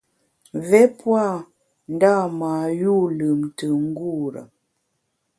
Mvé 0.57 0.81
pua 0.97 1.25
ndâ 1.93 2.13
mâ 2.39 2.51
yû 2.81 2.93
lùmntùm 3.17 3.79
ngure. 3.91 4.41